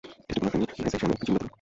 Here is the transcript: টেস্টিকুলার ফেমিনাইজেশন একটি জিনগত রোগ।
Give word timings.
টেস্টিকুলার 0.27 0.51
ফেমিনাইজেশন 0.53 1.09
একটি 1.09 1.25
জিনগত 1.25 1.39
রোগ। 1.39 1.49